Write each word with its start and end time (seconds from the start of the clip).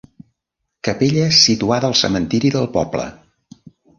Capella 0.87 1.27
situada 1.41 1.91
al 1.91 1.95
cementiri 2.01 2.53
del 2.57 2.67
poble. 2.79 3.09